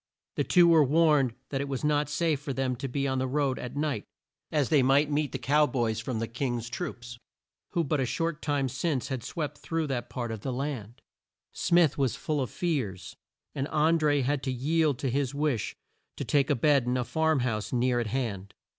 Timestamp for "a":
7.99-8.05, 16.49-16.55, 16.97-17.03